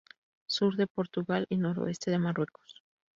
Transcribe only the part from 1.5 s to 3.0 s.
noroeste de Marruecos.